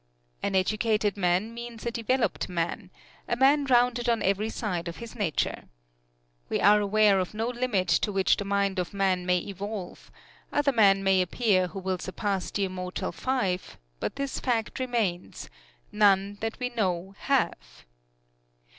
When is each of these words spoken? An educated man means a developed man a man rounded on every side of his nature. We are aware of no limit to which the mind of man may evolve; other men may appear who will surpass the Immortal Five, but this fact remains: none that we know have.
An 0.41 0.55
educated 0.55 1.15
man 1.15 1.53
means 1.53 1.85
a 1.85 1.91
developed 1.91 2.49
man 2.49 2.89
a 3.27 3.35
man 3.35 3.65
rounded 3.65 4.09
on 4.09 4.23
every 4.23 4.49
side 4.49 4.87
of 4.87 4.97
his 4.97 5.13
nature. 5.15 5.65
We 6.49 6.59
are 6.59 6.81
aware 6.81 7.19
of 7.19 7.35
no 7.35 7.49
limit 7.49 7.87
to 8.01 8.11
which 8.11 8.37
the 8.37 8.43
mind 8.43 8.79
of 8.79 8.95
man 8.95 9.27
may 9.27 9.37
evolve; 9.37 10.09
other 10.51 10.71
men 10.71 11.03
may 11.03 11.21
appear 11.21 11.67
who 11.67 11.77
will 11.77 11.99
surpass 11.99 12.49
the 12.49 12.65
Immortal 12.65 13.11
Five, 13.11 13.77
but 13.99 14.15
this 14.15 14.39
fact 14.39 14.79
remains: 14.79 15.51
none 15.91 16.39
that 16.41 16.59
we 16.59 16.69
know 16.69 17.13
have. 17.19 17.85